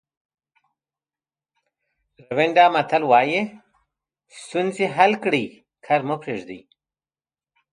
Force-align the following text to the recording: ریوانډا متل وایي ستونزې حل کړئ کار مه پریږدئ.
ریوانډا 2.27 2.65
متل 2.73 3.03
وایي 3.11 3.41
ستونزې 4.43 4.85
حل 4.95 5.11
کړئ 5.23 5.45
کار 5.85 6.01
مه 6.07 6.15
پریږدئ. 6.23 6.61